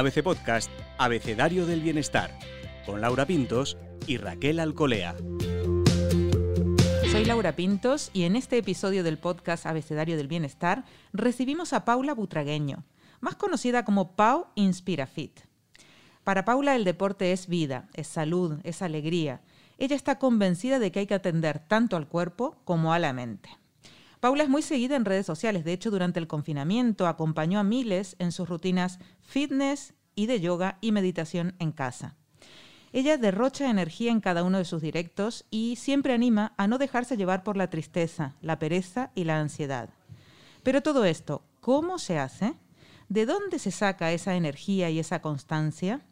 [0.00, 2.30] ABC Podcast Abecedario del Bienestar,
[2.86, 3.76] con Laura Pintos
[4.06, 5.14] y Raquel Alcolea.
[7.12, 12.14] Soy Laura Pintos y en este episodio del podcast Abecedario del Bienestar recibimos a Paula
[12.14, 12.86] Butragueño,
[13.20, 15.40] más conocida como Pau Inspirafit.
[16.24, 19.42] Para Paula el deporte es vida, es salud, es alegría.
[19.76, 23.50] Ella está convencida de que hay que atender tanto al cuerpo como a la mente.
[24.20, 28.16] Paula es muy seguida en redes sociales, de hecho durante el confinamiento acompañó a miles
[28.18, 32.16] en sus rutinas fitness y de yoga y meditación en casa.
[32.92, 37.16] Ella derrocha energía en cada uno de sus directos y siempre anima a no dejarse
[37.16, 39.88] llevar por la tristeza, la pereza y la ansiedad.
[40.62, 42.54] Pero todo esto, ¿cómo se hace?
[43.08, 46.02] ¿De dónde se saca esa energía y esa constancia?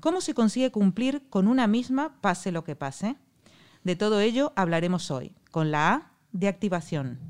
[0.00, 3.16] ¿Cómo se consigue cumplir con una misma pase lo que pase?
[3.84, 7.20] De todo ello hablaremos hoy, con la A de activación.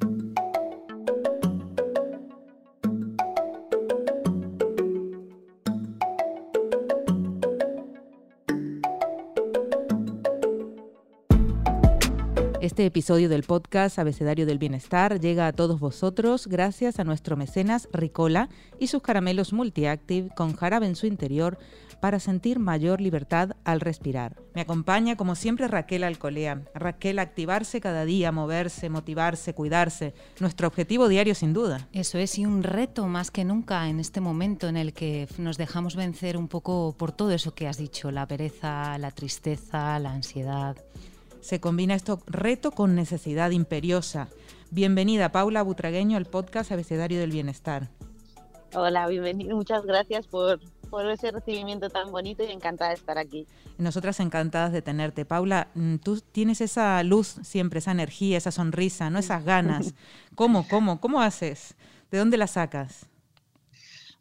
[12.64, 17.90] Este episodio del podcast Abecedario del Bienestar llega a todos vosotros gracias a nuestro mecenas
[17.92, 18.48] Ricola
[18.80, 21.58] y sus caramelos Multiactive con jarabe en su interior
[22.00, 24.40] para sentir mayor libertad al respirar.
[24.54, 26.62] Me acompaña como siempre Raquel Alcolea.
[26.74, 30.14] Raquel, activarse cada día, moverse, motivarse, cuidarse.
[30.40, 31.86] Nuestro objetivo diario sin duda.
[31.92, 35.58] Eso es, y un reto más que nunca en este momento en el que nos
[35.58, 40.12] dejamos vencer un poco por todo eso que has dicho, la pereza, la tristeza, la
[40.12, 40.78] ansiedad
[41.44, 44.28] se combina esto reto con necesidad imperiosa.
[44.70, 47.90] Bienvenida Paula Butragueño al podcast Abecedario del Bienestar.
[48.72, 49.54] Hola, bienvenido.
[49.54, 53.46] Muchas gracias por, por ese recibimiento tan bonito y encantada de estar aquí.
[53.76, 55.26] Nosotras encantadas de tenerte.
[55.26, 59.18] Paula, mm, tú tienes esa luz siempre, esa energía, esa sonrisa, ¿no?
[59.18, 59.94] Esas ganas.
[60.34, 61.76] ¿Cómo, cómo, cómo haces?
[62.10, 63.10] ¿De dónde la sacas?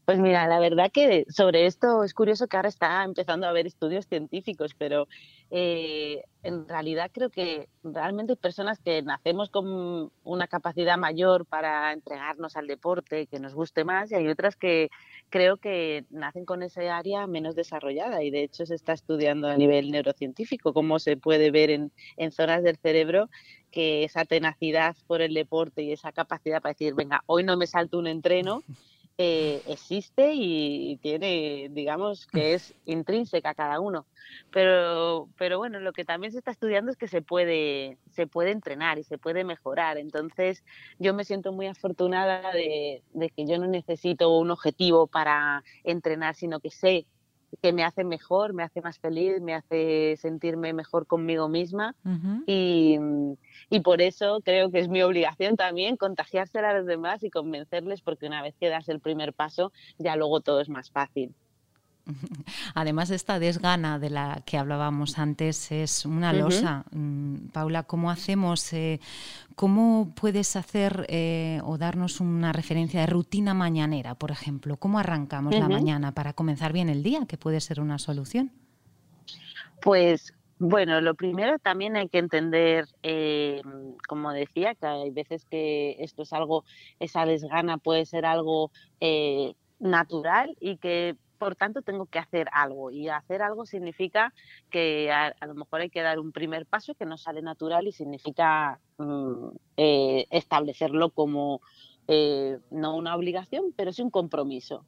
[0.06, 3.68] Pues mira, la verdad que sobre esto es curioso que ahora está empezando a haber
[3.68, 5.08] estudios científicos, pero
[5.50, 11.94] eh, en realidad creo que realmente hay personas que nacemos con una capacidad mayor para
[11.94, 14.90] entregarnos al deporte, que nos guste más, y hay otras que
[15.30, 19.56] creo que nacen con esa área menos desarrollada y de hecho se está estudiando a
[19.56, 23.30] nivel neurocientífico cómo se puede ver en, en zonas del cerebro
[23.72, 27.68] que esa tenacidad por el deporte y esa capacidad para decir, venga, hoy no me
[27.68, 28.64] salto un entreno.
[29.20, 34.08] Eh, existe y tiene, digamos, que es intrínseca a cada uno.
[34.52, 38.52] Pero, pero bueno, lo que también se está estudiando es que se puede, se puede
[38.52, 39.98] entrenar y se puede mejorar.
[39.98, 40.64] Entonces,
[40.98, 46.36] yo me siento muy afortunada de, de que yo no necesito un objetivo para entrenar,
[46.36, 47.08] sino que sé
[47.62, 51.96] que me hace mejor, me hace más feliz, me hace sentirme mejor conmigo misma
[52.46, 52.98] y,
[53.70, 58.02] y, por eso creo que es mi obligación también contagiársela a los demás y convencerles
[58.02, 61.34] porque una vez que das el primer paso ya luego todo es más fácil.
[62.76, 66.86] Además, esta desgana de la que hablábamos antes es una losa.
[66.92, 68.74] Mm, Paula, ¿cómo hacemos?
[68.74, 69.00] Eh,
[69.56, 74.78] ¿Cómo puedes hacer eh, o darnos una referencia de rutina mañanera, por ejemplo?
[74.78, 78.52] ¿Cómo arrancamos la mañana para comenzar bien el día, que puede ser una solución?
[79.82, 83.62] Pues bueno, lo primero también hay que entender, eh,
[84.08, 86.64] como decía, que hay veces que esto es algo,
[87.00, 88.72] esa desgana puede ser algo
[89.80, 94.34] natural y que por tanto tengo que hacer algo y hacer algo significa
[94.70, 97.92] que a, lo mejor hay que dar un primer paso que no sale natural y
[97.92, 101.60] significa mm, eh, establecerlo como
[102.08, 104.86] eh, no una obligación, pero sí un compromiso.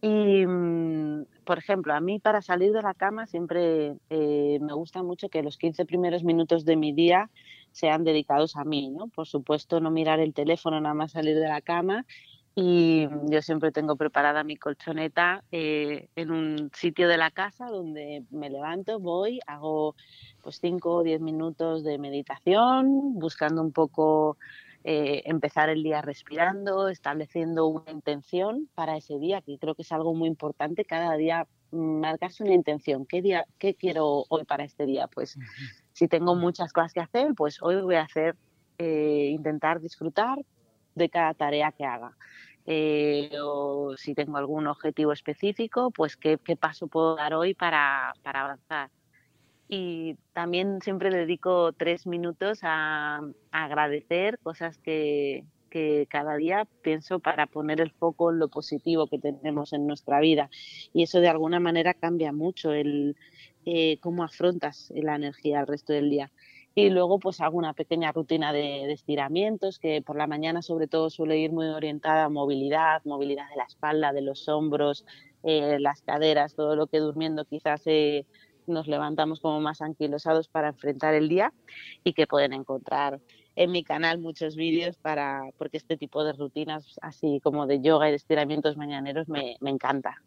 [0.00, 5.02] Y, mm, por ejemplo, a mí para salir de la cama siempre eh, me gusta
[5.02, 7.28] mucho que los 15 primeros minutos de mi día
[7.72, 9.08] sean dedicados a mí, ¿no?
[9.08, 12.06] Por supuesto, no mirar el teléfono nada más salir de la cama
[12.54, 18.24] y yo siempre tengo preparada mi colchoneta eh, en un sitio de la casa donde
[18.30, 19.94] me levanto, voy, hago
[20.42, 24.36] pues 5 o 10 minutos de meditación, buscando un poco
[24.82, 29.92] eh, empezar el día respirando, estableciendo una intención para ese día, que creo que es
[29.92, 34.86] algo muy importante, cada día marcarse una intención, ¿qué, día, qué quiero hoy para este
[34.86, 35.06] día?
[35.06, 35.38] Pues
[35.92, 38.36] si tengo muchas cosas que hacer, pues hoy voy a hacer,
[38.78, 40.38] eh, intentar disfrutar
[40.94, 42.16] de cada tarea que haga.
[42.66, 48.90] Eh, o si tengo algún objetivo específico, pues qué, paso puedo dar hoy para, avanzar.
[49.68, 53.20] Y también siempre dedico tres minutos a,
[53.50, 55.44] agradecer cosas que,
[56.08, 60.50] cada día pienso para poner el foco en lo positivo que tenemos en nuestra vida.
[60.92, 63.16] Y eso de alguna manera cambia mucho el
[63.64, 66.32] eh, cómo afrontas la energía el resto del día
[66.80, 71.10] y luego pues hago una pequeña rutina de, estiramientos que por la mañana sobre todo
[71.10, 75.04] suele ir muy orientada a movilidad, movilidad de la espalda, de los hombros,
[75.42, 78.24] eh, las caderas, todo lo que durmiendo quizás eh,
[78.66, 81.52] nos levantamos como más anquilosados para enfrentar el día
[82.02, 83.20] y que pueden encontrar
[83.56, 88.08] en mi canal muchos vídeos para porque este tipo de rutinas así como de yoga
[88.08, 90.22] y de estiramientos mañaneros me, encanta.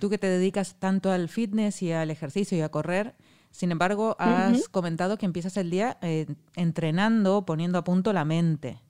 [0.00, 3.14] Tú que te dedicas tanto al fitness y al ejercicio y a correr,
[3.54, 8.82] sin embargo, has comentado que empiezas el día eh, entrenando, poniendo a punto la mente.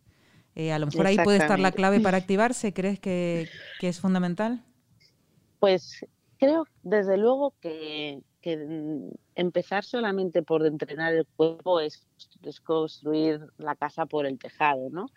[0.54, 2.72] Eh, a lo mejor ahí puede estar la clave para activarse.
[2.72, 3.46] ¿Crees que,
[3.78, 4.64] que es fundamental?
[5.60, 6.06] Pues
[6.38, 12.02] creo desde luego que, mm, empezar solamente por entrenar el cuerpo es,
[12.64, 15.08] construir la casa por el tejado, ¿no?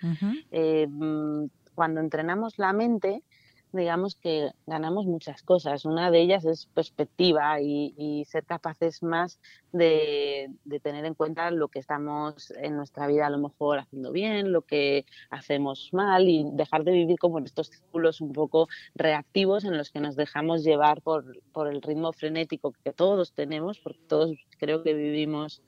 [0.51, 3.23] Eh, mm, cuando entrenamos la mente,
[3.71, 5.85] digamos que ganamos muchas cosas.
[5.85, 9.39] Una de ellas es perspectiva y, ser capaces más
[9.71, 10.49] de,
[10.81, 14.61] tener en cuenta lo que estamos en nuestra vida a lo mejor haciendo bien, lo
[14.61, 19.77] que hacemos mal y dejar de vivir como en estos círculos un poco reactivos en
[19.77, 24.31] los que nos dejamos llevar por, por el ritmo frenético que todos tenemos, porque todos
[24.57, 25.61] creo que vivimos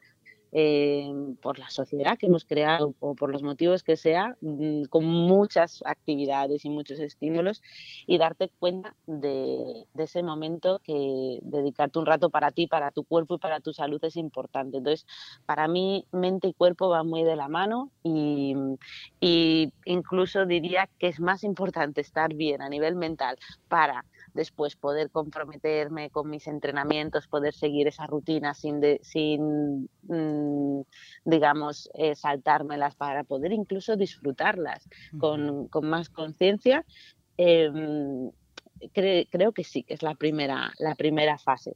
[0.52, 1.12] eh,
[1.42, 5.84] por la sociedad que hemos creado o por los motivos que sea, mm, con muchas
[5.86, 7.62] actividades y muchos estímulos
[8.08, 13.36] y darte cuenta de, ese momento que dedicarte un rato para ti, para tu cuerpo
[13.36, 14.78] y para tu salud es importante.
[14.78, 15.06] Entonces,
[15.46, 18.56] para mí, mente y cuerpo van muy de la mano y,
[19.20, 23.38] y incluso diría que es más importante estar bien a nivel mental
[23.68, 30.82] para después poder comprometerme con mis entrenamientos, poder seguir esa rutina sin, sin mm,
[31.26, 34.88] digamos, eh, saltármelas para poder incluso disfrutarlas
[35.20, 36.86] con, más conciencia.
[37.38, 38.32] Em,
[38.94, 41.76] creo que sí, que es la primera, la primera fase.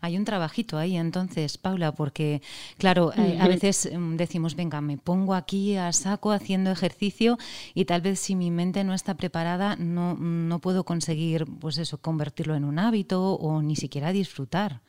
[0.00, 2.42] Hay un trabajito ahí entonces, Paula, porque
[2.78, 7.38] claro, eh, a veces mm, decimos, venga, me pongo aquí a saco haciendo ejercicio
[7.74, 11.98] y tal vez si mi mente no está preparada no, no puedo conseguir, pues eso,
[11.98, 14.80] convertirlo en un hábito o ni siquiera disfrutar.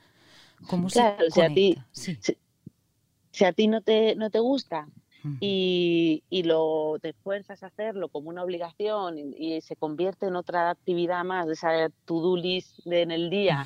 [0.67, 1.77] ¿Cómo claro, se si a ti,
[3.31, 4.87] si, a ti no te, no te gusta,
[5.39, 11.23] y, lo te fuerzas a hacerlo como una obligación y, se convierte en otra actividad
[11.23, 13.65] más de esa to-do list en el día,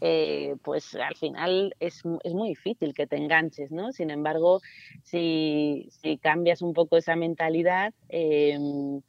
[0.00, 3.92] eh, pues al final es, es, muy difícil que te enganches, ¿no?
[3.92, 4.60] Sin embargo,
[5.02, 9.00] si, si cambias un poco esa mentalidad, em,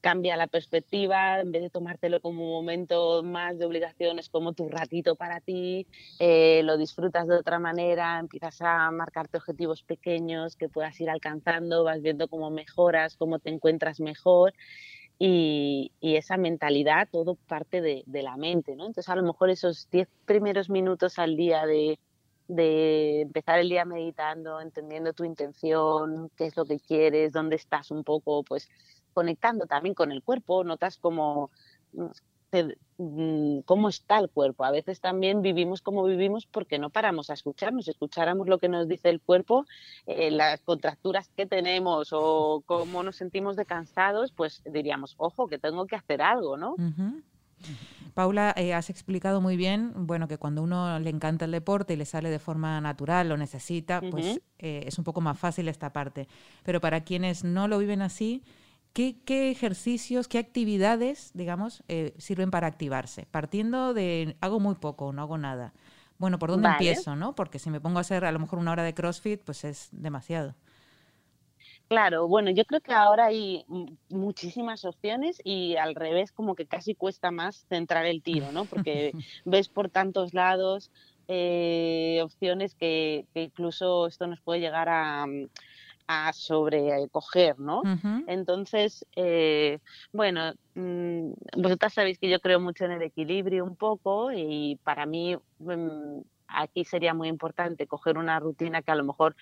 [0.00, 4.68] cambia la perspectiva, en vez de tomártelo como un momento más de obligaciones, como tu
[4.68, 5.86] ratito para ti,
[6.18, 11.84] eh, lo disfrutas de otra manera, empiezas a marcarte objetivos pequeños que puedas ir alcanzando,
[11.84, 14.54] vas viendo cómo mejoras, cómo te encuentras mejor.
[15.20, 18.86] Y, esa mentalidad, todo parte de, la mente, ¿no?
[18.86, 21.98] Entonces, a lo mejor esos 10 primeros minutos al día de,
[22.48, 27.90] de empezar el día meditando, entendiendo tu intención, qué es lo que quieres, dónde estás
[27.90, 28.68] un poco, pues
[29.12, 31.50] conectando también con el cuerpo, notas como
[31.92, 32.06] mm,
[32.98, 34.64] mm, cómo está el cuerpo.
[34.64, 37.84] A veces también vivimos como vivimos porque no paramos a escucharnos.
[37.84, 39.66] Si escucháramos lo que nos dice el cuerpo,
[40.06, 45.58] eh, las contracturas que tenemos o cómo nos sentimos de cansados, pues diríamos, ojo, que
[45.58, 46.76] tengo que hacer algo, ¿no?
[48.14, 51.96] Paula, eh, has explicado muy bien, bueno, que cuando uno le encanta el deporte y
[51.96, 55.92] le sale de forma natural, lo necesita, pues eh, es un poco más fácil esta
[55.92, 56.26] parte.
[56.64, 58.42] Pero para quienes no lo viven así,
[58.92, 63.26] ¿Qué, ejercicios, qué actividades, digamos, eh, sirven para activarse?
[63.30, 65.72] Partiendo de hago muy poco, no hago nada.
[66.18, 67.34] Bueno, ¿por dónde empiezo, no?
[67.34, 69.88] Porque si me pongo a hacer a lo mejor una hora de CrossFit, pues es
[69.92, 70.54] demasiado.
[71.88, 73.64] Claro, bueno, yo creo que ahora hay
[74.10, 78.66] muchísimas opciones y al revés, como que casi cuesta más centrar el tiro, ¿no?
[78.66, 79.12] Porque
[79.46, 80.90] ves por tantos lados
[81.28, 85.24] eh, opciones que, incluso esto nos puede llegar a,
[86.08, 87.82] a sobrecoger, ¿no?
[88.26, 89.78] Entonces, eh,
[90.10, 95.04] bueno, mm, vosotras sabéis que yo creo mucho en el equilibrio un poco y para
[95.04, 99.36] mí mm, aquí sería muy importante coger una rutina que a lo mejor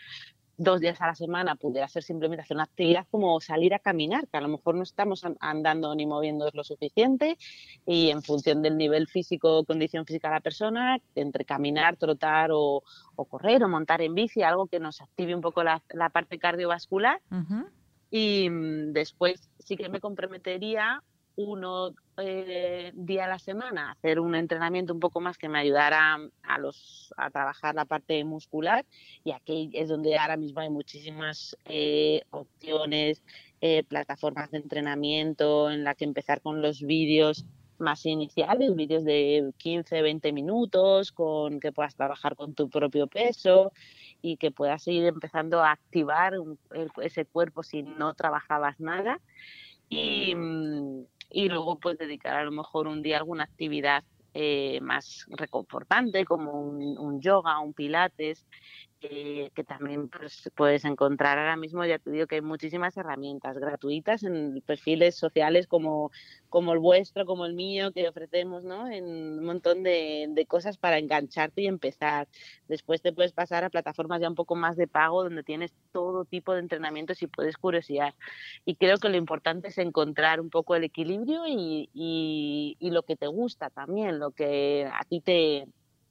[0.57, 4.27] dos días a la semana pudiera ser simplemente hacer una actividad como salir a caminar,
[4.29, 7.37] que a lo mejor no estamos andando ni moviendo lo suficiente
[7.85, 12.83] y en función del nivel físico, condición física de la persona, entre caminar, trotar o,
[13.29, 15.83] correr o montar en bici, algo que nos active un poco la,
[16.13, 17.21] parte cardiovascular.
[18.11, 21.03] Y mm, después sí que me comprometería
[21.37, 26.19] uno eh, día a la semana hacer un entrenamiento un poco más que me ayudara
[26.43, 28.85] a, los, a trabajar la parte muscular
[29.23, 33.23] y aquí es donde ahora mismo hay muchísimas eh, opciones,
[33.61, 37.45] eh, plataformas de entrenamiento en la que empezar con los vídeos
[37.79, 43.73] más iniciales, vídeos de 15, 20 minutos, con que puedas trabajar con tu propio peso
[44.23, 46.33] y que puedas ir empezando a activar
[47.03, 49.21] ese cuerpo si no trabajabas nada.
[49.91, 54.05] Y, mm, y luego pues dedicar a lo mejor un día a alguna actividad
[54.35, 58.47] eh, más reconfortante como un, un, yoga, un pilates,
[59.09, 64.23] que también pues, puedes encontrar ahora mismo, ya te digo que hay muchísimas herramientas gratuitas
[64.23, 66.11] en perfiles sociales como,
[66.49, 68.89] como el vuestro, como el mío, que ofrecemos, ¿no?
[68.89, 72.29] En un montón de, de, cosas para engancharte y empezar.
[72.69, 76.25] Después te puedes pasar a plataformas ya un poco más de pago, donde tienes todo
[76.25, 78.15] tipo de entrenamientos y puedes curiosidad.
[78.65, 83.03] Y creo que lo importante es encontrar un poco el equilibrio y, y, y lo
[83.03, 85.67] que te gusta también, lo que a ti te,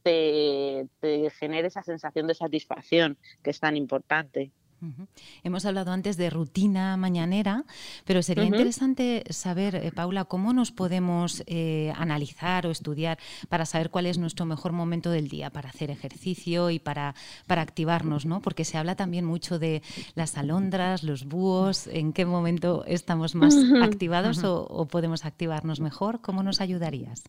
[0.06, 4.52] te, te genere esa sensación de satisfacción que es tan importante.
[4.82, 5.08] Uh -huh.
[5.44, 7.64] Hemos hablado antes de rutina mañanera,
[8.06, 8.52] pero sería uh -huh.
[8.54, 13.18] interesante saber, eh, Paula, cómo nos podemos eh, analizar o estudiar
[13.50, 17.16] para saber cuál es nuestro mejor momento del día para hacer ejercicio y para,
[17.48, 18.42] para activarnos, ¿no?
[18.42, 19.82] Porque se habla también mucho de
[20.14, 23.84] las alondras, los búhos, en qué momento estamos más uh -huh.
[23.84, 26.22] activados o, o podemos activarnos mejor.
[26.22, 27.24] ¿Cómo nos ayudarías?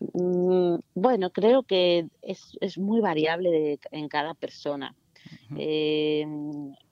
[0.00, 4.94] Mm, bueno, creo que es, es muy variable de, en cada persona.
[5.50, 5.56] Uh -huh.
[5.58, 6.26] eh,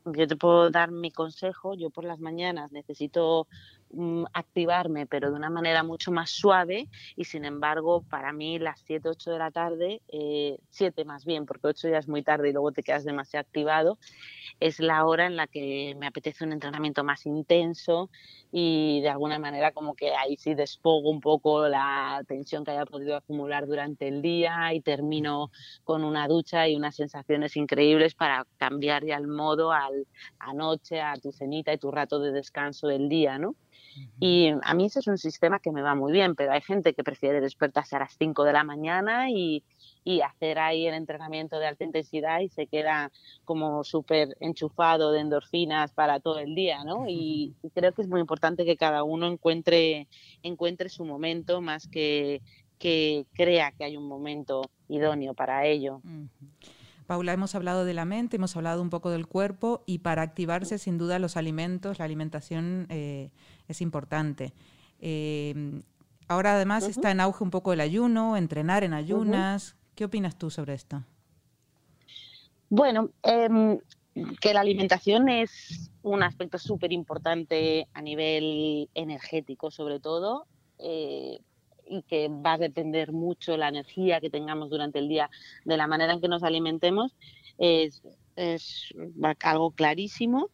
[0.07, 3.47] yo te puedo dar mi consejo, yo por las mañanas necesito
[4.33, 9.09] activarme, pero de una manera mucho más suave y sin embargo para mí las 7,
[9.09, 12.53] 8 de la tarde, eh, 7 más bien, porque 8 ya es muy tarde y
[12.53, 13.99] luego te quedas demasiado activado,
[14.61, 18.11] es la hora en la que me apetece un entrenamiento más intenso
[18.53, 22.87] y de alguna manera como que ahí sí despogo un poco la tensión que haya
[22.87, 25.51] podido acumular durante el día y termino
[25.85, 30.07] con una ducha y unas sensaciones increíbles para cambiar ya el modo al
[30.39, 33.57] anoche, a tu cenita y tu rato de descanso del día, ¿no?
[34.21, 36.95] Y a mí ese es un sistema que me va muy bien, pero hay gente
[36.95, 39.63] que prefiere despertarse a las 5 de la mañana y,
[40.05, 43.11] y hacer ahí el entrenamiento de alta intensidad y se queda
[43.45, 47.07] como súper enchufado de endorfinas para todo el día, ¿no?
[47.09, 50.09] Y, creo que es muy importante que cada uno encuentre,
[50.43, 52.41] encuentre su momento más que,
[52.79, 55.97] que crea que hay un momento idóneo para ello.
[56.05, 56.29] Uh -huh.
[57.07, 60.77] Paula, hemos hablado de la mente, hemos hablado un poco del cuerpo y para activarse
[60.79, 63.31] sin duda los alimentos, la alimentación eh,
[63.69, 64.53] es importante.
[65.01, 65.83] Eh,
[66.29, 66.91] ahora además uh -huh.
[66.91, 69.73] está en auge un poco el ayuno, entrenar en ayunas.
[69.73, 69.95] Uh -huh.
[69.97, 71.03] ¿Qué opinas tú sobre esto?
[72.69, 73.79] Bueno, eh,
[74.41, 80.47] que la alimentación es un aspecto súper importante a nivel energético sobre todo.
[80.79, 81.41] Eh,
[81.89, 85.31] y que va a depender mucho la energía que tengamos durante el día
[85.65, 87.15] de la manera en que nos alimentemos,
[87.59, 88.03] es,
[88.35, 88.93] es
[89.41, 90.51] algo clarísimo.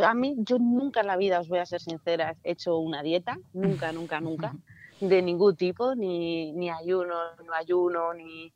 [0.00, 3.02] A mí, yo nunca en la vida, os voy a ser sincera, he hecho una
[3.02, 4.52] dieta, nunca, nunca, nunca,
[5.00, 8.52] de ningún tipo, ni, ni ayuno, no ayuno, ni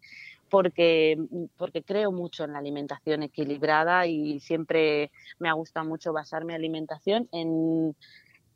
[0.49, 1.17] porque,
[1.57, 6.55] porque creo mucho en la alimentación equilibrada y siempre me ha gustado mucho basar mi
[6.55, 7.95] alimentación en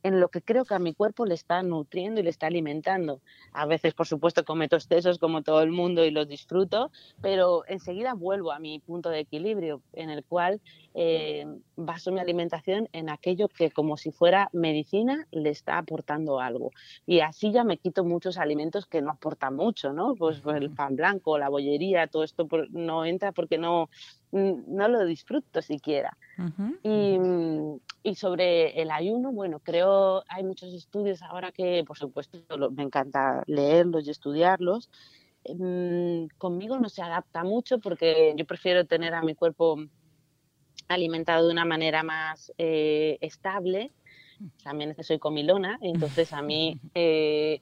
[0.03, 3.21] en lo que creo que a mi cuerpo le está nutriendo y le está alimentando.
[3.53, 6.91] A veces, por supuesto, cometo excesos como todo el mundo y los disfruto,
[7.21, 10.61] pero enseguida vuelvo a mi punto de equilibrio, en el cual
[10.95, 16.71] eh, baso mi alimentación en aquello que como si fuera medicina le está aportando algo.
[17.07, 20.15] Y así ya me quito muchos alimentos que no aportan mucho, ¿no?
[20.15, 23.89] Pues, pues el pan blanco, la bollería, todo esto no entra porque no,
[24.33, 26.17] no lo disfruto siquiera.
[26.39, 27.81] Uh -huh.
[28.03, 32.39] y, y, sobre el ayuno, bueno, creo hay muchos estudios ahora que, por supuesto,
[32.71, 34.89] me encanta leerlos y estudiarlos.
[35.45, 39.77] Um, conmigo no se adapta mucho porque yo prefiero tener a mi cuerpo
[40.89, 43.91] alimentado de una manera más eh, estable.
[44.65, 47.61] También es que soy comilona, entonces a mí eh,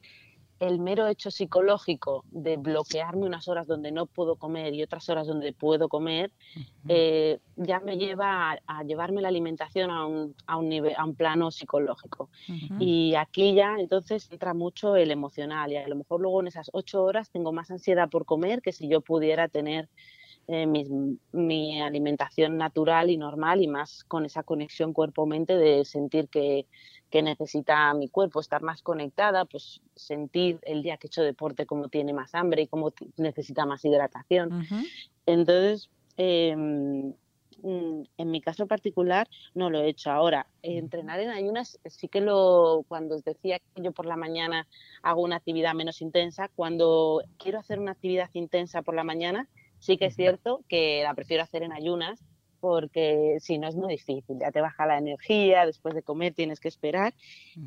[0.61, 5.27] el mero hecho psicológico de bloquearme unas horas donde no puedo comer y otras horas
[5.27, 6.65] donde puedo comer, uh -huh.
[6.89, 11.05] eh, ya me lleva a, a, llevarme la alimentación a un, a un, nivel, a
[11.05, 12.29] un plano psicológico.
[12.49, 12.77] Uh -huh.
[12.79, 16.71] Y aquí ya entonces entra mucho el emocional y a lo mejor luego en esas
[16.75, 19.89] ocho horas tengo más ansiedad por comer que si yo pudiera tener
[20.47, 20.85] eh, mi,
[21.33, 26.67] mi, alimentación natural y normal y más con esa conexión cuerpo-mente de sentir que,
[27.11, 31.67] que, necesita mi cuerpo, estar más conectada, pues sentir el día que he hecho deporte
[31.67, 34.53] como tiene más hambre y cómo necesita más hidratación.
[34.53, 34.87] Uh -huh.
[35.27, 36.55] Entonces, eh,
[37.63, 40.47] en mi caso particular no lo he hecho ahora.
[40.63, 44.67] Entrenar en ayunas sí que lo, cuando os decía que yo por la mañana
[45.03, 49.49] hago una actividad menos intensa, cuando quiero hacer una actividad intensa por la mañana,
[49.79, 52.25] sí que es cierto que la prefiero hacer en ayunas
[52.61, 56.61] porque si no es muy difícil, ya te baja la energía, después de comer tienes
[56.61, 57.15] que esperar.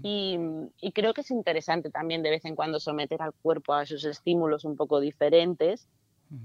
[0.02, 0.38] Y,
[0.80, 4.06] y, creo que es interesante también de vez en cuando someter al cuerpo a esos
[4.06, 5.88] estímulos un poco diferentes,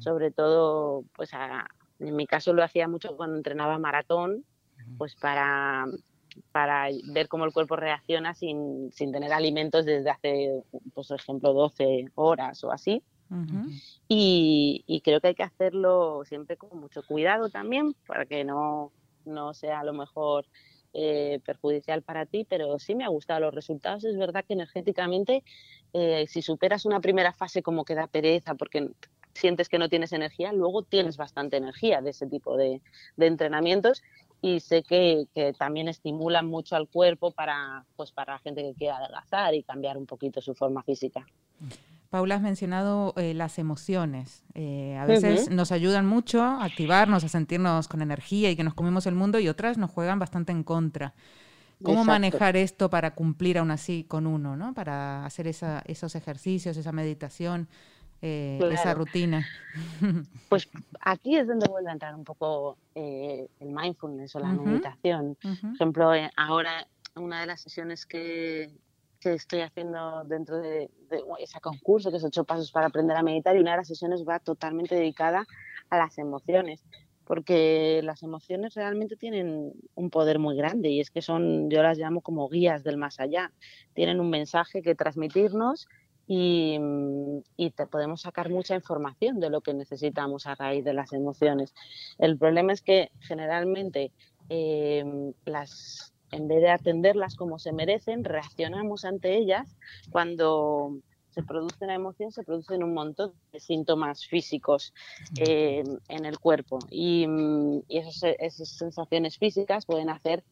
[0.00, 1.67] sobre todo, pues a,
[1.99, 4.45] en mi caso lo hacía mucho cuando entrenaba maratón,
[4.99, 5.87] pues para
[6.52, 10.62] para ver cómo el cuerpo reacciona sin, sin tener alimentos desde hace,
[10.95, 13.02] pues, por ejemplo, 12 horas o así.
[14.08, 18.92] Y, y, creo que hay que hacerlo siempre con mucho cuidado también para que no,
[19.26, 20.47] no sea a lo mejor
[20.94, 24.04] eh, perjudicial para ti, pero sí me ha gustado los resultados.
[24.04, 25.44] Es verdad que energéticamente,
[25.92, 28.88] eh, si superas una primera fase como que da pereza porque
[29.35, 32.80] sientes que no tienes energía, luego tienes bastante energía de ese tipo de,
[33.18, 34.02] entrenamientos
[34.40, 35.26] y sé que,
[35.58, 39.99] también estimulan mucho al cuerpo para, pues para la gente que quiera adelgazar y cambiar
[39.99, 41.26] un poquito su forma física.
[42.10, 44.42] Paula, has mencionado eh, las emociones.
[44.54, 48.74] Eh, a veces nos ayudan mucho a activarnos, a sentirnos con energía y que nos
[48.74, 51.14] comemos el mundo y otras nos juegan bastante en contra.
[51.82, 54.74] ¿Cómo manejar esto para cumplir aún así con uno, ¿no?
[54.74, 57.68] para hacer esa, esos ejercicios, esa meditación,
[58.22, 59.46] eh, esa rutina?
[60.48, 60.68] Pues
[61.00, 65.36] aquí es donde vuelve a entrar un poco el mindfulness o la meditación.
[65.40, 68.70] Por ejemplo, ahora una de las sesiones que,
[69.18, 70.90] que estoy haciendo dentro de,
[71.38, 74.25] ese concurso, que es ocho pasos para aprender a meditar, y una de las sesiones
[74.26, 75.46] va totalmente dedicada
[75.90, 76.84] a las emociones,
[77.25, 81.98] porque las emociones realmente tienen un poder muy grande y es que son, yo las
[81.98, 83.52] llamo como guías del más allá,
[83.94, 85.88] tienen un mensaje que transmitirnos
[86.26, 86.78] y,
[87.56, 91.75] y, te podemos sacar mucha información de lo que necesitamos a raíz de las emociones.
[92.18, 94.12] El problema es que generalmente
[94.50, 99.76] eh, las en vez de atenderlas como se merecen, reaccionamos ante ellas.
[100.11, 100.99] Cuando
[101.30, 104.92] se produce una emoción, se producen un montón de síntomas físicos
[105.38, 106.78] eh, en el cuerpo.
[106.90, 110.42] Y, mm, esas sensaciones físicas pueden hacer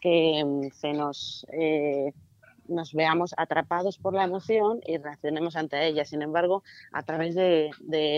[0.00, 2.12] que mm, se nos eh,
[2.72, 6.04] nos veamos atrapados por la emoción y reaccionemos ante ella.
[6.04, 6.62] Sin embargo,
[6.92, 7.70] a través de,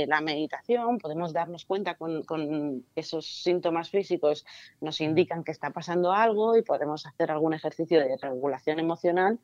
[0.08, 4.46] la meditación podemos darnos cuenta con, con, esos síntomas físicos,
[4.80, 9.38] nos indican que está pasando algo y podemos hacer algún ejercicio de regulación emocional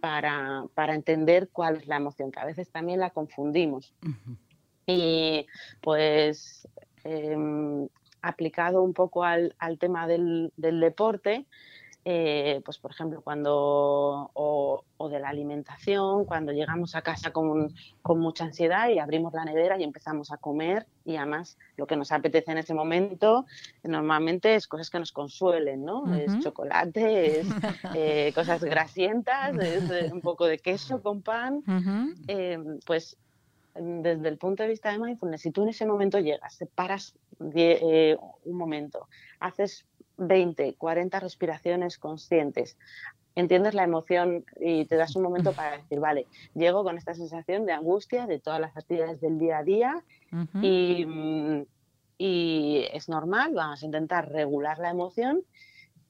[0.00, 3.94] para, para, entender cuál es la emoción, que a veces también la confundimos.
[4.86, 5.46] Y
[5.80, 6.66] pues
[7.04, 7.88] em,
[8.22, 11.46] aplicado un poco al, al tema del, del deporte,
[12.04, 18.20] eh, pues por ejemplo, cuando, o, de la alimentación, cuando llegamos a casa con, con,
[18.20, 22.12] mucha ansiedad y abrimos la nevera y empezamos a comer y además lo que nos
[22.12, 23.46] apetece en ese momento
[23.82, 26.14] normalmente es cosas que nos consuelen, ¿no?
[26.14, 27.46] Es chocolate, es
[27.94, 31.62] eh, cosas grasientas, es eh, un poco de queso con pan,
[32.86, 33.16] pues
[33.74, 37.14] desde el punto de vista de mindfulness, si tú en ese momento llegas, te paras
[37.38, 39.08] un momento,
[39.40, 39.86] haces
[40.18, 42.76] 20, 40 respiraciones conscientes.
[43.34, 47.66] Entiendes la emoción y te das un momento para decir, vale, llego con esta sensación
[47.66, 50.04] de angustia de todas las actividades del día a día
[50.60, 51.62] y, mm,
[52.18, 55.42] y, es normal, vamos a intentar regular la emoción.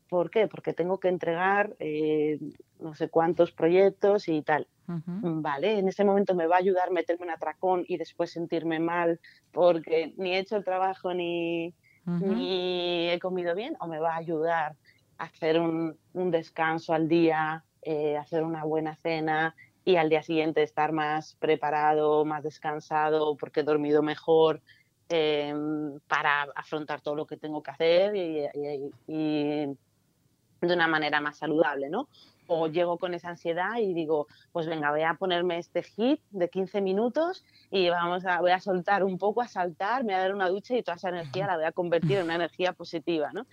[0.08, 0.48] ¿Por qué?
[0.48, 2.40] Porque tengo que entregar eh,
[2.80, 4.66] no sé cuántos proyectos y tal.
[4.86, 9.20] Vale, en ese momento me va a ayudar meterme un atracón y después sentirme mal
[9.52, 11.74] porque ni he hecho el trabajo ni,
[12.08, 14.76] ni he comido bien o me va a ayudar
[15.18, 20.62] a hacer un, descanso al día, eh, hacer una buena cena y al día siguiente
[20.62, 24.60] estar más preparado, más descansado porque he dormido mejor
[25.08, 29.76] em, para afrontar todo lo que tengo que hacer y
[30.60, 32.08] de una manera más saludable, ¿no?
[32.48, 36.48] O llego con esa ansiedad y digo, pues venga, voy a ponerme este hit de
[36.48, 40.20] 15 minutos y vamos a, voy a soltar un poco, a saltar, me voy a
[40.20, 43.30] dar una ducha y toda esa energía la voy a convertir en una energía positiva,
[43.32, 43.46] ¿no?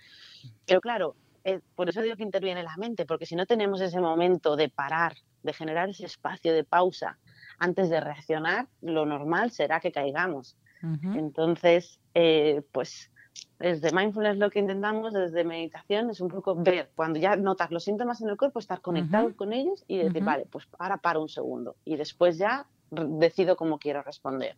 [0.66, 4.00] Pero claro, eh, por eso digo que interviene la mente, porque si no tenemos ese
[4.00, 7.18] momento de parar, de generar ese espacio de pausa
[7.58, 10.56] antes de reaccionar, lo normal será que caigamos.
[11.14, 13.10] Entonces, eh, pues
[13.58, 17.84] desde mindfulness lo que intentamos, desde meditación, es un poco ver, cuando ya notas los
[17.84, 21.28] síntomas en el cuerpo, estar conectado con ellos y decir, vale, pues ahora paro un
[21.28, 24.56] segundo y después ya decido cómo quiero responder.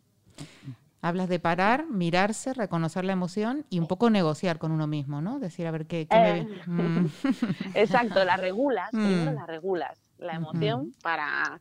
[1.00, 5.38] Hablas de parar, mirarse, reconocer la emoción y un poco negociar con uno mismo, ¿no?
[5.38, 6.40] Decir, a ver qué, me...
[6.40, 7.06] Eh, mm.
[7.74, 9.34] Exacto, la regulas, primero mm.
[9.34, 11.61] la regulas, la emoción para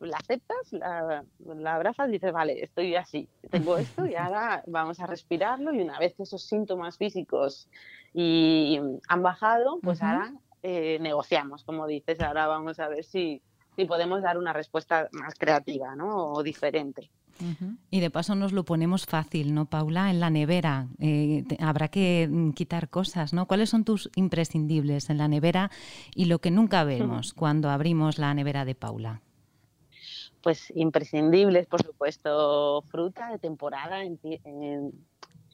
[0.00, 1.24] la aceptas, la,
[1.74, 5.98] abrazas y dices, vale, estoy así, tengo esto y ahora vamos a respirarlo y una
[5.98, 7.68] vez que esos síntomas físicos
[8.12, 8.78] y
[9.08, 10.32] han bajado, pues ahora
[10.62, 13.42] eh, negociamos, como dices, ahora vamos a ver si,
[13.76, 16.32] si podemos dar una respuesta más creativa ¿no?
[16.32, 17.10] o diferente.
[17.90, 20.10] Y de paso nos lo ponemos fácil, ¿no, Paula?
[20.10, 20.88] En la nevera.
[20.98, 23.46] Eh, habrá que mm, quitar cosas, ¿no?
[23.46, 25.70] ¿Cuáles son tus imprescindibles en la nevera
[26.14, 29.20] y lo que nunca vemos cuando abrimos la nevera de Paula?
[30.46, 34.04] Pues imprescindibles, por supuesto, fruta de temporada.
[34.04, 34.16] En,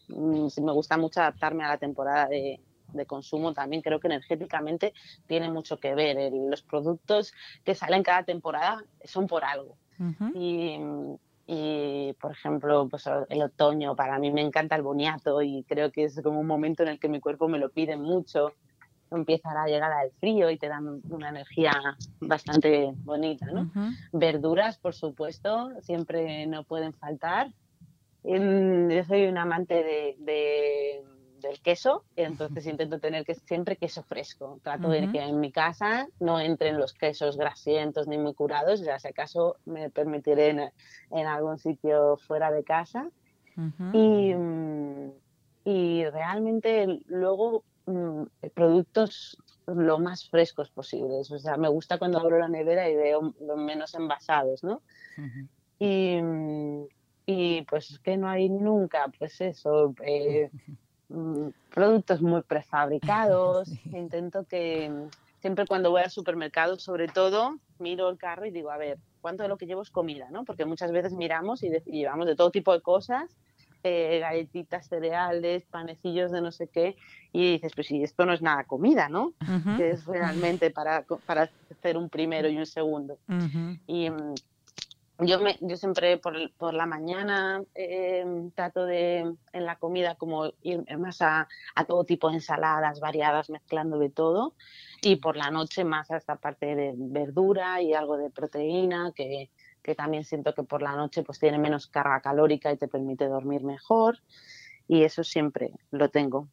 [0.08, 2.60] mm, me gusta mucho adaptarme a la temporada de,
[2.92, 4.92] de consumo también creo que energéticamente
[5.26, 6.30] tiene mucho que ver.
[6.30, 7.32] los productos
[7.64, 9.78] que salen cada temporada son por algo.
[10.34, 10.76] y,
[11.46, 16.04] y, por ejemplo, pues el otoño, para mí me encanta el boniato y creo que
[16.04, 18.52] es como un momento en el que mi cuerpo me lo pide mucho
[19.16, 21.72] empieza a llegar al frío y te dan una energía
[22.20, 23.70] bastante bonita, ¿no?
[24.12, 27.48] Verduras, por supuesto, siempre no pueden faltar.
[28.24, 31.04] Yo soy un amante de,
[31.40, 34.60] del queso, entonces intento tener que siempre queso fresco.
[34.62, 38.98] Trato de que en mi casa no entren los quesos grasientos ni muy curados, ya
[38.98, 40.72] si acaso me permitiré
[41.10, 43.08] en, algún sitio fuera de casa.
[43.92, 45.10] y, mm,
[45.64, 51.30] y realmente luego Mm, productos lo más frescos posibles.
[51.30, 54.82] O sea, me gusta cuando abro la nevera y veo los menos envasados, ¿no?
[55.78, 56.18] y,
[57.26, 60.50] y, pues que no hay nunca, pues eso, eh,
[61.08, 63.68] mm, productos muy prefabricados.
[63.92, 65.08] Intento que
[65.40, 69.42] siempre cuando voy al supermercado, sobre todo, miro el carro y digo, a ver, ¿cuánto
[69.42, 70.44] de lo que llevo es comida, no?
[70.44, 73.36] Porque muchas veces miramos y, y llevamos de todo tipo de cosas
[73.84, 76.96] eh, galletitas, cereales, panecillos de no sé qué,
[77.32, 79.32] y dices, pues si esto no es nada comida, ¿no?
[79.76, 83.18] Que es realmente para, para hacer un primero y un segundo.
[83.86, 84.34] Y mm,
[85.20, 90.52] yo, me, yo siempre por, por la mañana em, trato de en la comida como
[90.62, 94.54] ir más a, a, todo tipo de ensaladas variadas, mezclando de todo,
[95.00, 99.50] y por la noche más a esta parte de verdura y algo de proteína que
[99.82, 103.26] que también siento que por la noche pues tiene menos carga calórica y te permite
[103.26, 104.18] dormir mejor
[104.88, 106.48] y eso siempre lo tengo.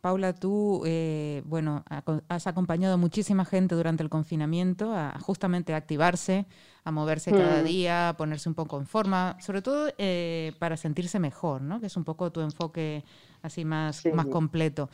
[0.00, 1.84] Paula, tú, eh, bueno,
[2.28, 6.46] has acompañado a muchísima gente durante el confinamiento a justamente activarse,
[6.84, 7.64] a moverse cada mm.
[7.64, 11.80] día, a ponerse un poco en forma, sobre todo eh, para sentirse mejor, ¿no?
[11.80, 13.04] Que es un poco tu enfoque
[13.42, 14.88] así más, más completo.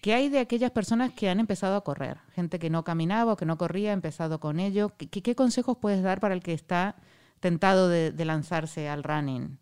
[0.00, 2.18] ¿Qué hay de aquellas personas que han empezado a correr?
[2.32, 4.92] Gente que no caminaba o que no corría, ha empezado con ello.
[4.96, 6.94] ¿Qué, consejos puedes dar para el que está
[7.40, 9.58] tentado de, lanzarse al running?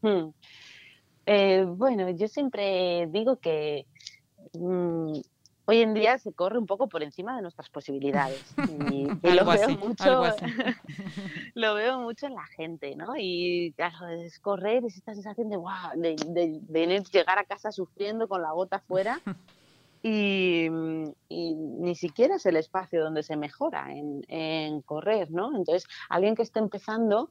[0.00, 0.30] Hmm.
[1.26, 3.86] Eh, bueno, yo siempre digo que
[4.54, 5.20] mm,
[5.66, 8.30] hoy en día se corre un poco por encima de nuestras posibilidad
[8.90, 10.22] Y, lo, veo mucho,
[11.54, 13.14] lo veo mucho en la gente, ¿no?
[13.16, 16.16] Y claro, es correr, es esta sensación de, wow, de,
[16.68, 19.20] de, llegar a casa sufriendo con la gota afuera.
[20.06, 25.56] Y, ni siquiera es el espacio donde se mejora en, correr, ¿no?
[25.56, 27.30] Entonces, alguien que esté empezando,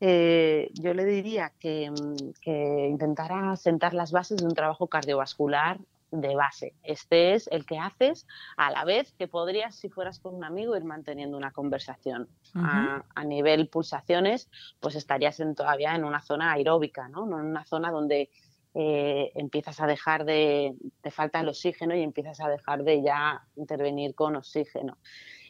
[0.00, 1.92] eh, yo le diría que,
[2.40, 5.78] que, intentara sentar las bases de un trabajo cardiovascular
[6.12, 6.74] de base.
[6.82, 10.76] Este es el que haces a la vez que podrías, si fueras con un amigo,
[10.76, 12.28] ir manteniendo una conversación.
[12.54, 17.24] a, nivel pulsaciones, pues estarías en, todavía en una zona aeróbica, ¿no?
[17.24, 18.28] en una zona donde
[18.74, 23.42] eh, empiezas a dejar de, te falta el oxígeno y empiezas a dejar de ya
[23.56, 24.98] intervenir con oxígeno.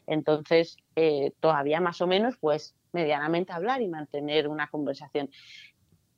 [0.07, 5.31] Entonces, eh, todavía más o menos, pues medianamente hablar y mantener una conversación.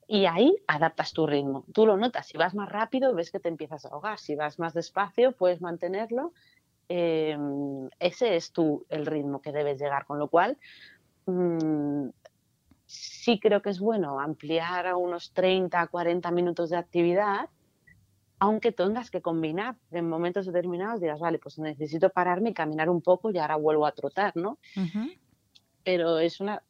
[0.07, 1.64] Y ahí adaptas tu ritmo.
[1.73, 2.27] Tú lo notas.
[2.27, 4.19] Si vas más rápido, ves que te empiezas a ahogar.
[4.19, 6.33] Si vas más despacio, puedes mantenerlo.
[6.88, 10.05] Em, ese es tu, el ritmo que debes llegar.
[10.05, 10.59] Con lo cual,
[11.27, 12.09] mm,
[12.87, 17.49] sí creo que es bueno ampliar a unos 30, 40 minutos de actividad,
[18.38, 23.01] aunque tengas que combinar en momentos determinados, digas, vale, pues necesito pararme y caminar un
[23.01, 24.59] poco y ahora vuelvo a trotar, ¿no?
[25.83, 26.62] Pero es una,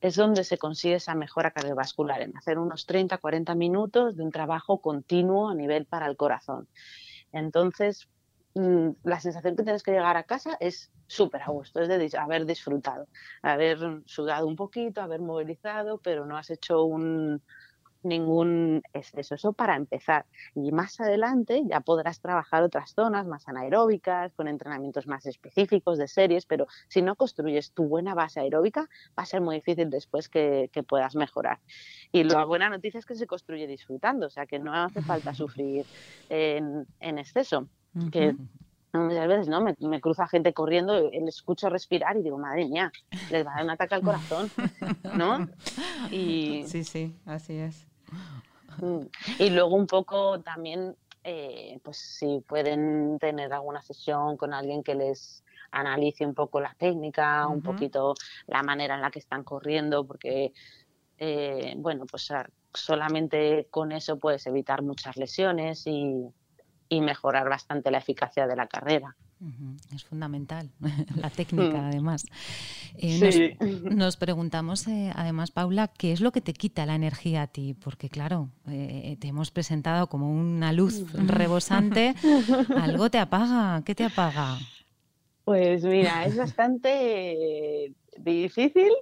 [0.00, 4.30] es donde se consigue esa mejora cardiovascular, en hacer unos 30, 40 minutos de un
[4.30, 6.68] trabajo continuo a nivel para el corazón.
[7.32, 8.08] Entonces,
[8.54, 12.18] mm, la sensación que tienes que llegar a casa es súper a gusto, es de
[12.18, 13.08] haber disfrutado,
[13.42, 17.42] haber sudado un poquito, haber movilizado, pero no has hecho un,
[18.04, 19.34] ningún exceso.
[19.34, 20.26] Eso para empezar.
[20.54, 26.08] Y más adelante ya podrás trabajar otras zonas más anaeróbicas, con entrenamientos más específicos de
[26.08, 28.88] series, pero si no construyes tu buena base aeróbica,
[29.18, 31.60] va a ser muy difícil después que, puedas mejorar.
[32.12, 35.32] Y la buena noticia es que se construye disfrutando, o sea que no hace falta
[35.34, 35.86] sufrir
[36.28, 37.68] en, exceso.
[38.10, 38.34] Que
[38.92, 42.92] muchas veces no me, me, cruza gente corriendo le escucho respirar y digo madre mía
[43.30, 44.50] les va a dar un ataque al corazón
[45.16, 45.48] no
[46.10, 47.86] y sí sí así es.
[49.38, 54.94] Y luego un poco también, eh, pues si pueden tener alguna sesión con alguien que
[54.94, 58.14] les analice un poco la técnica, un poquito
[58.46, 60.52] la manera en la que están corriendo, porque,
[61.18, 62.32] eh, bueno, pues
[62.72, 66.28] solamente con eso puedes evitar muchas lesiones y,
[66.94, 69.16] y mejorar bastante la eficacia de la carrera.
[69.94, 70.70] Es fundamental
[71.16, 71.84] la técnica, mm.
[71.84, 72.24] además.
[72.96, 73.56] Eh,
[73.90, 77.74] nos, preguntamos, eh, además, Paula, ¿qué es lo que te quita la energía a ti?
[77.74, 82.14] Porque, claro, eh, te hemos presentado como una luz rebosante.
[82.80, 83.82] ¿Algo te apaga?
[83.84, 84.58] ¿Qué te apaga?
[85.44, 88.92] Pues mira, es bastante difícil,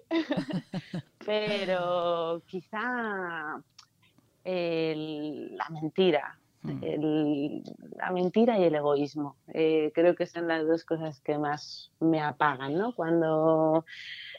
[1.24, 3.62] pero quizá
[4.44, 6.36] la mentira.
[6.62, 7.62] Mm.
[7.96, 9.36] la mentira y el egoísmo.
[9.52, 12.94] Eh, creo que son las dos cosas que más me apagan, ¿no?
[12.94, 13.84] Cuando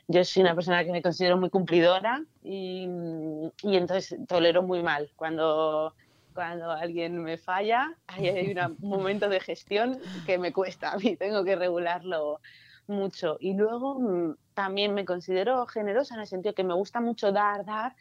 [0.07, 2.87] yo soy una persona que me considero muy cumplidora y,
[3.61, 5.11] y entonces tolero muy mal.
[5.17, 5.93] Cuando,
[6.33, 11.17] cuando alguien me falla, hay, hay un momento de gestión que me cuesta a mí,
[11.17, 12.39] tengo que regularlo
[12.87, 13.37] mucho.
[13.39, 17.65] Y luego mm, también me considero generosa en el sentido que me gusta mucho dar,
[17.65, 17.95] dar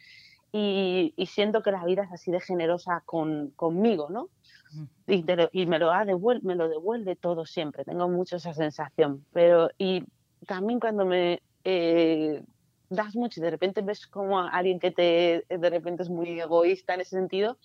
[0.52, 4.28] y, siento que la vida es así de generosa con, conmigo, ¿no?
[5.06, 9.24] Y, y me, lo devuelve, me lo devuelve todo siempre, tengo mucho esa sensación.
[9.32, 10.04] Pero, y
[10.46, 12.42] también cuando me eh,
[12.90, 16.94] das mucho y de repente ves como alguien que te, de repente es muy egoísta
[16.94, 17.58] en ese sentido,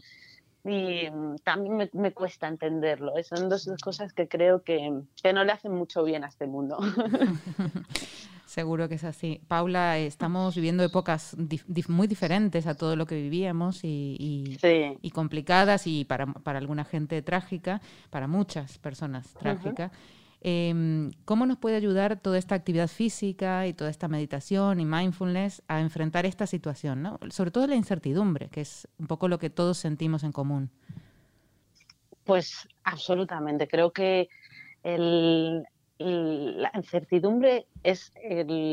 [0.67, 1.10] y
[1.43, 3.13] también me, me, cuesta entenderlo.
[3.23, 6.77] Son dos cosas que creo que, que, no le hacen mucho bien a este mundo.
[8.45, 9.41] Seguro que es así.
[9.47, 11.36] Paula, estamos viviendo épocas
[11.89, 14.58] muy diferentes a todo lo que vivíamos y,
[15.01, 19.91] y, complicadas y para, para, alguna gente trágica, para muchas personas trágica.
[20.41, 25.63] Em, ¿Cómo nos puede ayudar toda esta actividad física y toda esta meditación y mindfulness
[25.67, 27.02] a enfrentar esta situación?
[27.02, 27.19] ¿no?
[27.30, 30.69] Sobre todo la incertidumbre, que es un poco lo que todos sentimos en común.
[32.23, 33.67] Pues absolutamente.
[33.67, 34.30] Creo que
[34.84, 35.65] el,
[35.99, 38.13] la incertidumbre es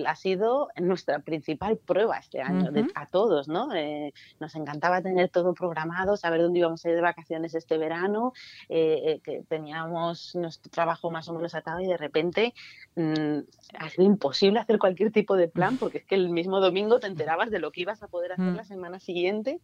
[0.07, 3.75] ha sido nuestra principal prueba este año, a todos, ¿no?
[3.75, 8.33] Eh, nos encantaba tener todo programado, saber dónde íbamos a ir de vacaciones este verano,
[8.69, 12.53] eh, eh, que teníamos nuestro trabajo más o menos atado y de repente
[12.97, 13.39] mm,
[13.79, 17.07] ha sido imposible hacer cualquier tipo de plan porque es que el mismo domingo te
[17.07, 19.61] enterabas de lo que ibas a poder hacer la semana siguiente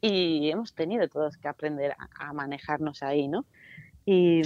[0.00, 3.46] y hemos tenido todos que aprender a, a manejarnos ahí, ¿no?
[4.06, 4.42] Y,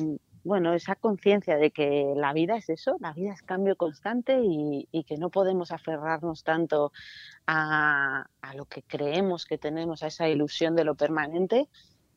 [0.48, 4.88] bueno, esa conciencia de que la vida es eso, la vida es cambio constante y,
[5.06, 6.90] que no podemos aferrarnos tanto
[7.46, 11.68] a, lo que creemos que tenemos, a esa ilusión de lo permanente,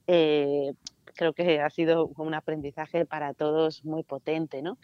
[0.08, 0.74] eh,
[1.14, 4.78] creo que ha sido un aprendizaje para todos muy potente, ¿no?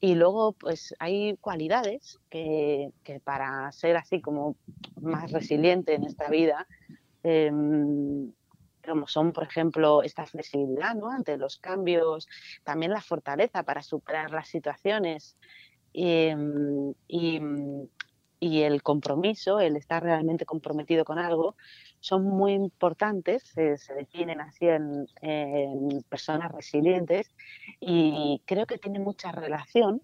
[0.00, 2.92] Y luego, pues hay cualidades que,
[3.24, 4.56] para ser así como
[5.00, 6.66] más resiliente en esta vida,
[7.24, 8.32] em,
[8.86, 11.10] como son, por ejemplo, esta flexibilidad ¿no?
[11.10, 12.28] ante los cambios,
[12.62, 15.36] también la fortaleza para superar las situaciones
[15.92, 21.56] em, y, el compromiso, el estar realmente comprometido con algo,
[22.00, 25.06] son muy importantes, se, definen así en,
[26.10, 27.34] personas resilientes
[27.80, 30.02] y creo que tiene mucha relación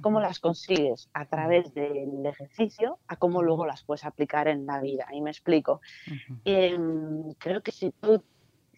[0.00, 4.80] cómo las consigues a través del ejercicio a cómo luego las puedes aplicar en la
[4.80, 5.06] vida.
[5.12, 5.80] Y me explico.
[6.44, 8.22] Em, creo que si tú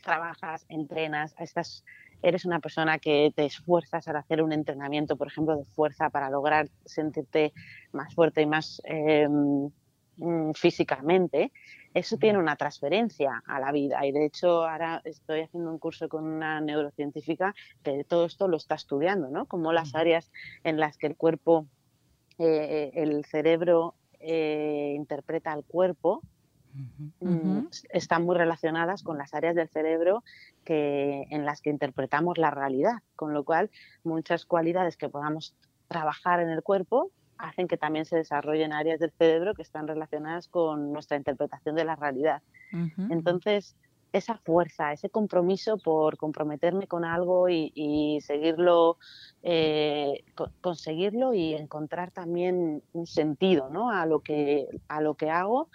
[0.02, 1.84] trabajas, entrenas, estás,
[2.22, 6.30] eres una persona que te esfuerzas al hacer un entrenamiento, por ejemplo, de fuerza para
[6.30, 7.52] lograr sentirte
[7.92, 9.70] más fuerte y más em,
[10.18, 11.52] mm, físicamente,
[11.94, 14.04] eso tiene una transferencia a la vida.
[14.06, 18.56] Y de hecho, ahora estoy haciendo un curso con una neurocientífica que todo esto lo
[18.56, 19.46] está estudiando, ¿no?
[19.46, 20.30] Como las áreas
[20.64, 21.66] en las que el cuerpo,
[22.38, 26.22] eh, el cerebro eh, interpreta al cuerpo,
[27.20, 30.22] mm, están muy relacionadas con las áreas del cerebro
[30.64, 33.70] que, en las que interpretamos la realidad, con lo cual
[34.04, 35.54] muchas cualidades que podamos
[35.88, 40.48] trabajar en el cuerpo hacen que también se desarrollen áreas del cerebro que están relacionadas
[40.48, 42.42] con nuestra interpretación de la realidad.
[43.10, 43.76] Entonces,
[44.12, 48.98] esa fuerza, ese compromiso por comprometerme con algo y, seguirlo,
[49.42, 50.24] eh,
[50.60, 53.90] conseguirlo y encontrar también un sentido ¿no?
[53.90, 55.68] a, lo que, a lo que hago,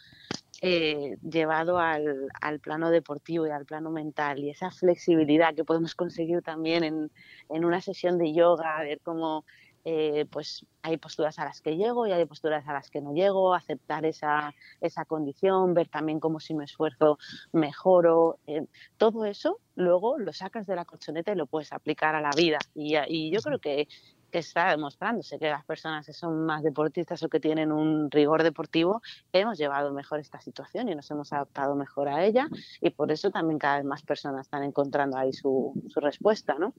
[0.61, 5.93] eh, llevado al, al, plano deportivo y al plano mental y esa flexibilidad que podemos
[5.95, 7.11] conseguir también en,
[7.49, 9.45] en una sesión de yoga, ver cómo
[9.85, 13.13] eh, pues hay posturas a las que llego y hay posturas a las que no
[13.13, 17.17] llego, aceptar esa, esa condición, ver también cómo si me esfuerzo
[17.51, 18.65] mejoro, eh,
[18.97, 22.59] todo eso luego lo sacas de la colchoneta y lo puedes aplicar a la vida.
[22.75, 23.87] Y, y yo creo que
[24.33, 28.41] que está demostrándose que las personas que son más deportistas o que tienen un rigor
[28.41, 32.49] deportivo hemos llevado mejor esta situación y nos hemos adaptado mejor a ella
[32.81, 36.73] y por eso también cada vez más personas están encontrando ahí su, respuesta, ¿no?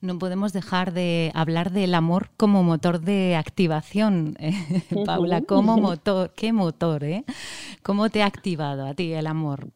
[0.00, 4.52] No podemos dejar de hablar del amor como motor de activación, eh,
[5.04, 7.24] Paula, como motor, qué motor, ¿eh?
[7.82, 9.66] ¿Cómo te ha activado a ti el amor?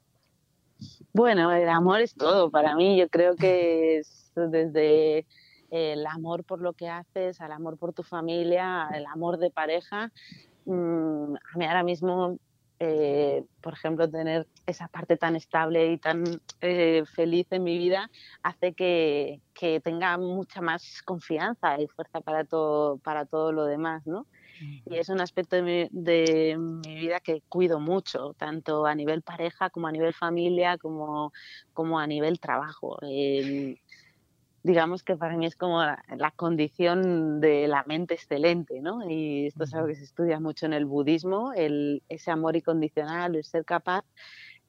[1.13, 2.97] Bueno, el amor es todo para mí.
[2.97, 5.27] Yo creo que es desde
[5.71, 10.13] el amor por lo que haces, al amor por tu familia, el amor de pareja.
[10.65, 12.39] Mm, a mí ahora mismo,
[12.79, 16.25] eh, por ejemplo, tener esa parte tan estable y tan
[16.61, 18.11] eh, feliz en mi vida
[18.43, 24.07] hace que, que, tenga mucha más confianza y fuerza para todo, para todo lo demás,
[24.07, 24.27] ¿no?
[24.87, 29.23] Y es un aspecto de mi, de mi, vida que cuido mucho, tanto a nivel
[29.23, 31.33] pareja como a nivel familia, como,
[31.75, 32.99] como a nivel trabajo.
[33.03, 33.79] El,
[34.67, 39.09] digamos que para mí es como la, la, condición de la mente excelente, ¿no?
[39.09, 43.37] Y esto es algo que se estudia mucho en el budismo, el, ese amor incondicional,
[43.37, 44.05] el ser capaz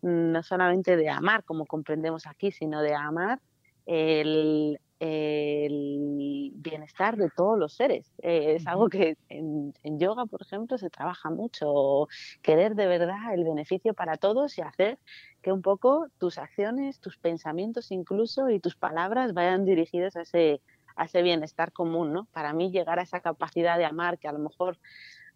[0.03, 3.39] mm, no solamente de amar, como comprendemos aquí, sino de amar
[3.87, 8.11] el, el bienestar de todos los seres.
[8.19, 12.07] Eh, es algo que en, en, yoga, por ejemplo, se trabaja mucho,
[12.41, 14.97] querer de verdad el beneficio para todos y hacer
[15.41, 20.61] que un poco tus acciones, tus pensamientos incluso y tus palabras vayan dirigidos a ese,
[20.95, 22.13] a ese bienestar común.
[22.13, 22.25] ¿no?
[22.31, 24.79] Para mí llegar a esa capacidad de amar que a lo mejor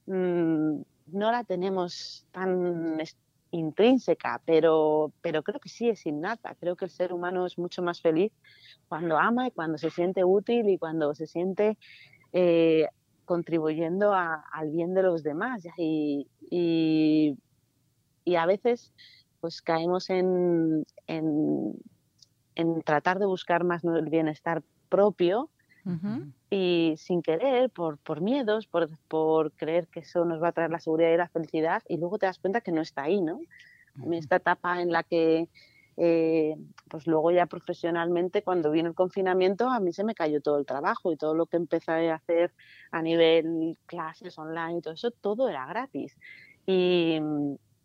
[0.07, 2.99] mmm, no la tenemos tan
[3.51, 6.55] intrínseca, pero, pero creo que sí es innata.
[6.55, 8.31] Creo que el ser humano es mucho más feliz
[8.87, 11.77] cuando ama y cuando se siente útil y cuando se siente
[12.33, 12.87] eh,
[13.25, 15.63] contribuyendo a, al bien de los demás.
[15.77, 17.37] Y, y,
[18.25, 18.93] y, a veces
[19.41, 21.73] pues caemos en, en,
[22.55, 25.49] en, tratar de buscar más el bienestar propio
[25.85, 26.33] uh -huh.
[26.49, 30.71] y sin querer, por, por miedos, por, por, creer que eso nos va a traer
[30.71, 33.35] la seguridad y la felicidad y luego te das cuenta que no está ahí, ¿no?
[33.35, 33.41] Uh
[33.97, 34.17] -huh.
[34.17, 35.47] Esta etapa en la que
[35.97, 36.55] eh,
[36.89, 40.65] pues luego ya profesionalmente cuando vino el confinamiento a mí se me cayó todo el
[40.65, 42.53] trabajo y todo lo que empecé a hacer
[42.91, 46.17] a nivel clases online y todo eso, todo era gratis.
[46.65, 47.19] Y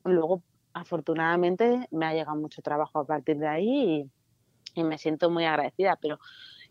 [0.05, 4.11] luego afortunadamente me ha llegado mucho trabajo a partir de ahí
[4.75, 6.19] y, y me siento muy agradecida, pero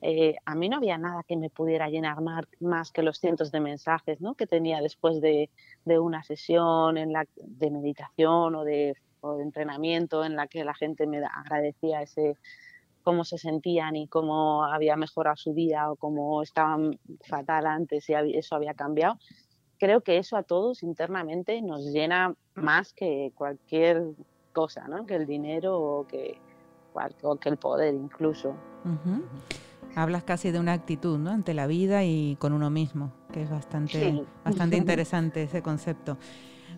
[0.01, 3.51] eh, a mí no había nada que me pudiera llenar más, más que los cientos
[3.51, 4.35] de mensajes ¿no?
[4.35, 5.49] que tenía después de,
[5.85, 10.63] de una sesión en la, de meditación o de, o de, entrenamiento en la que
[10.63, 12.37] la gente me agradecía ese
[13.03, 18.13] cómo se sentían y cómo había mejorado su día o cómo estaban fatal antes y
[18.13, 19.19] eso había cambiado.
[19.77, 24.03] Creo que eso a todos internamente nos llena más que cualquier
[24.53, 25.05] cosa, ¿no?
[25.05, 26.39] que el dinero o que,
[27.21, 28.55] o que el poder incluso.
[28.83, 29.23] Uh -huh.
[29.95, 31.31] Hablas casi de una actitud ¿no?
[31.31, 34.21] ante la vida y con uno mismo, que es bastante, sí.
[34.43, 36.17] bastante interesante ese concepto.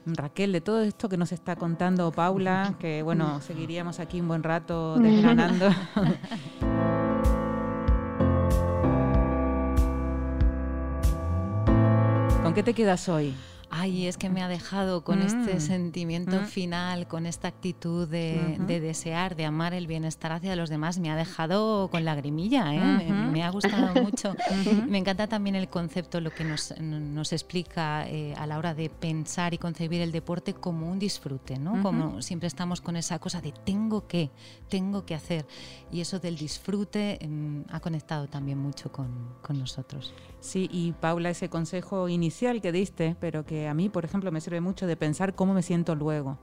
[0.05, 4.43] Raquel, de todo esto que nos está contando Paula, que bueno, seguiríamos aquí un buen
[4.43, 5.69] rato desgranando.
[12.43, 13.33] ¿Con qué te quedas hoy?
[13.79, 15.21] Ay, es que me ha dejado con mm.
[15.21, 16.45] este sentimiento mm.
[16.45, 18.65] final, con esta actitud de, uh -huh.
[18.65, 22.79] de, desear, de amar el bienestar hacia los demás, me ha dejado con lagrimilla, ¿eh?
[22.79, 23.25] uh -huh.
[23.25, 24.35] me, me, ha gustado mucho.
[24.47, 24.87] Uh -huh.
[24.87, 28.89] Me encanta también el concepto, lo que nos, nos explica eh, a la hora de
[28.89, 31.81] pensar y concebir el deporte como un disfrute, ¿no?
[31.83, 34.31] Como siempre estamos con esa cosa de tengo que,
[34.69, 35.45] tengo que hacer.
[35.91, 39.09] Y eso del disfrute eh, ha conectado también mucho con,
[39.41, 40.13] con nosotros.
[40.39, 44.41] Sí, y Paula, ese consejo inicial que diste, pero que a mí, por ejemplo, me
[44.41, 46.37] sirve mucho de pensar cómo me siento luego.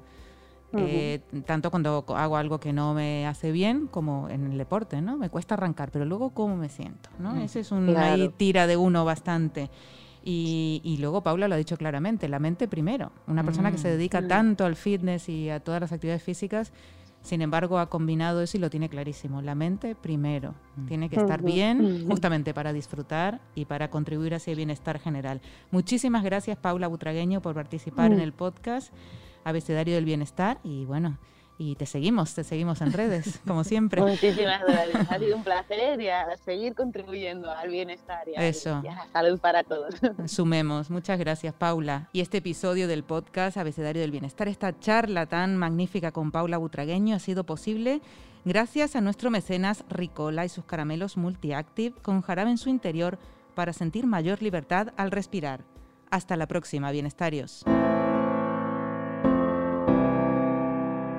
[0.73, 0.85] Uh -huh.
[0.89, 5.17] eh, tanto cuando hago algo que no me hace bien como en el deporte, ¿no?
[5.17, 7.33] Me cuesta arrancar, pero luego cómo me siento, ¿no?
[7.33, 7.45] Uh -huh.
[7.45, 8.15] Ese es un claro.
[8.15, 9.71] ahí tira de uno bastante.
[10.27, 13.13] Y, y, luego Paula lo ha dicho claramente, la mente primero.
[13.27, 14.29] Una persona que se dedica mm.
[14.29, 16.73] tanto al fitness y a todas las actividades físicas,
[17.25, 19.41] sin embargo, ha combinado eso y lo tiene clarísimo.
[19.41, 20.55] La mente primero.
[20.77, 20.87] Mm.
[20.87, 25.41] Tiene que estar bien justamente para disfrutar y para contribuir a ese bienestar general.
[25.71, 28.93] Muchísimas gracias, Paula Butragueño, por participar en el podcast
[29.43, 30.59] Abecedario del Bienestar.
[30.65, 31.17] Y bueno,
[31.57, 34.01] y te seguimos, te seguimos en redes, como siempre.
[34.01, 38.81] Muchísimas gracias, ha sido un placer y a seguir contribuyendo al bienestar y a, Eso.
[38.85, 39.95] Y a la salud para todos.
[40.27, 42.09] Sumemos, muchas gracias Paula.
[42.13, 47.17] Y este episodio del podcast Abecedario del Bienestar, esta charla tan magnífica con Paula Butragueño
[47.17, 48.01] ha sido posible
[48.45, 53.19] gracias a nuestro mecenas Ricola y sus caramelos Multiactive con jarabe en su interior
[53.55, 55.65] para sentir mayor libertad al respirar.
[56.11, 57.65] Hasta la próxima, bienestarios.